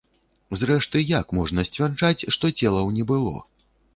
Зрэшты, 0.59 1.01
як 1.09 1.35
можна 1.41 1.65
сцвярджаць, 1.69 2.27
што 2.37 2.53
целаў 2.59 2.91
не 2.99 3.03
было? 3.15 3.35